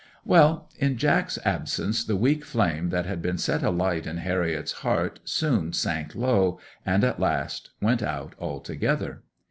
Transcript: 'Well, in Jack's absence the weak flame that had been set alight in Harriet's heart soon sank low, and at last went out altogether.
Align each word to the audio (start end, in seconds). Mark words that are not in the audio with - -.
'Well, 0.25 0.67
in 0.77 0.97
Jack's 0.97 1.37
absence 1.45 2.03
the 2.03 2.15
weak 2.15 2.43
flame 2.43 2.89
that 2.89 3.05
had 3.05 3.21
been 3.21 3.37
set 3.37 3.61
alight 3.61 4.07
in 4.07 4.17
Harriet's 4.17 4.71
heart 4.81 5.19
soon 5.25 5.73
sank 5.73 6.15
low, 6.15 6.59
and 6.83 7.03
at 7.03 7.19
last 7.19 7.69
went 7.83 8.01
out 8.01 8.33
altogether. 8.39 9.21